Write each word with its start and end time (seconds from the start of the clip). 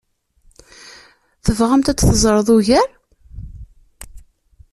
Tebɣamt 1.45 1.91
ad 1.91 1.97
teẓreḍ 1.99 2.49
ugar? 2.55 2.89